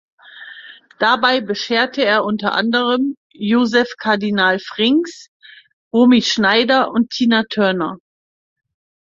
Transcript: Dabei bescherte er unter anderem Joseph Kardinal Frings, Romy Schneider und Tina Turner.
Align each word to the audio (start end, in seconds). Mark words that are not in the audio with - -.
Dabei 0.97 1.41
bescherte 1.41 2.03
er 2.03 2.25
unter 2.25 2.53
anderem 2.53 3.15
Joseph 3.33 3.97
Kardinal 3.99 4.57
Frings, 4.57 5.27
Romy 5.93 6.23
Schneider 6.23 6.89
und 6.91 7.11
Tina 7.11 7.43
Turner. 7.43 7.99